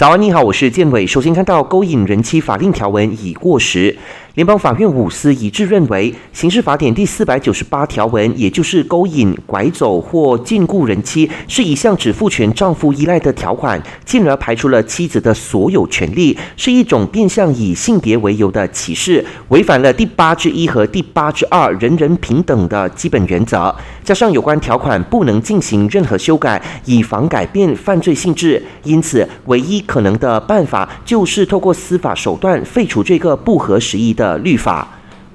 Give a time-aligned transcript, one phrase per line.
[0.00, 1.06] 早安，你好，我是建伟。
[1.06, 3.98] 首先看到勾引人妻法令条文已过时。
[4.34, 23.74] 联邦法院五司一致认为，刑事法典第四百九十八条文，也就是勾引、拐走或禁锢人妻，是一项只赋权丈夫依赖的条款，进而排除了妻子的所有权利，是一种变相以性别为由的歧视，违反了第八之一和第八之二人人平等的基本原则。
[24.04, 34.86] 加上有关条款不能进行任何修改，以防改变犯罪性质，因此唯一可能的办法就是透过司法手段废除这个不合时宜的律法。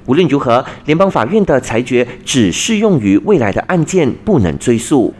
[0.05, 5.11] 无论如何，联邦法院的裁决只适用于未来的案件，不能追溯。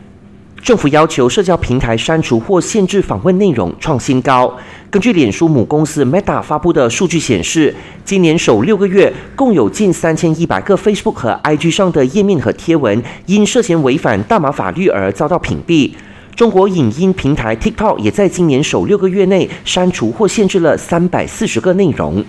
[0.62, 4.52] 政府要求社交平台删除或限制访问内容创新高。
[4.90, 15.92] 根据脸书母公司 Meta 发布的数据显示，今年首六个月，共有近三千一百个 Facebook 和 IG 上的页面和贴文因涉嫌违反大麻法律而遭到屏蔽。
[16.36, 22.24] 中国影音平台 TikTok 也在今年首六个月内删除或限制了三百四十个内容。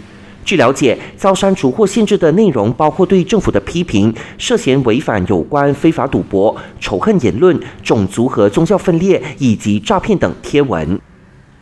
[0.46, 11.00] 据了解，遭删除或限制的内容包括对政府的批评、涉嫌违反有关非法赌博、仇恨言论、种族和宗教分裂以及诈骗等贴文。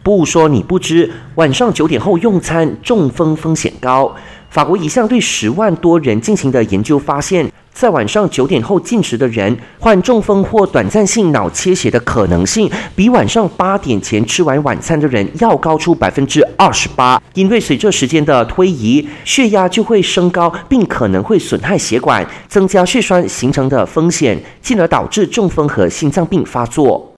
[0.02, 4.14] 不说你不知，晚上九点后用餐中风风险高。
[4.54, 7.50] 法国一项对十万多人进行的研究发现。
[7.72, 17.20] 在晚上九点后进食的人，患中风或短暂性脑切血的可能性，比晚上八点前吃完晚餐的人要高出百分之二十八。
[17.32, 27.10] 因为随着时间的推移，血压就会升高，并可能会损害血管，增加血栓形成的风险，进而导致中风和心脏病发作。